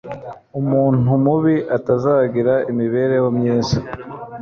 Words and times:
umuntu 0.59 1.09
mubi 1.25 1.55
atazagira 1.77 2.53
imibereho 2.71 3.27
myiza 3.37 3.77